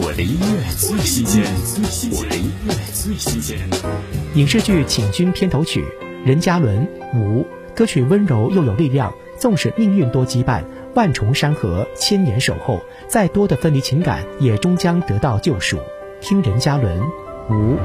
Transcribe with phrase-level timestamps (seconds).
[0.00, 1.42] 我的音乐最新鲜，
[2.12, 3.58] 我的音乐最新鲜。
[4.36, 5.84] 影视剧《请君》片头曲，
[6.24, 6.86] 任嘉伦
[7.16, 7.44] 五
[7.74, 10.62] 歌曲温柔又有力量，纵使命运多羁绊，
[10.94, 15.78] 万重山河，千年守候，再多的分离情感也终将得到救赎。
[16.20, 16.96] 听任嘉伦
[17.50, 17.76] 五。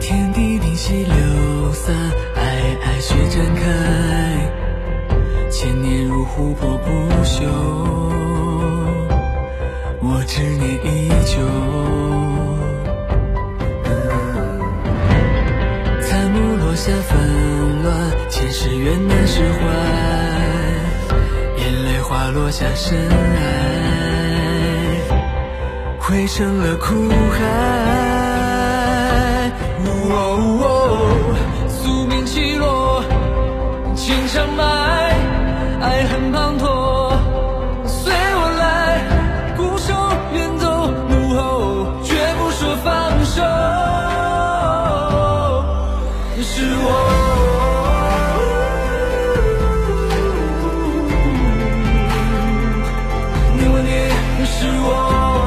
[0.00, 1.96] 天地灵犀流散，
[2.34, 6.90] 爱爱雪展开，千年如琥珀不
[7.24, 7.87] 朽。
[10.28, 11.40] 执念依旧，
[16.02, 17.90] 残木落下纷乱，
[18.28, 19.58] 前世缘难释怀，
[21.56, 23.40] 眼泪滑落下深爱，
[25.98, 27.38] 汇成了苦海。
[29.80, 30.66] 呜哦呜哦
[31.68, 33.02] 宿命起落，
[33.96, 34.77] 情长满，
[46.42, 46.88] 是我。
[53.58, 55.37] 你问你是我。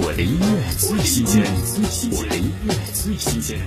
[0.00, 1.42] 我的音乐最新鲜，
[2.12, 3.58] 我的音乐最新鲜。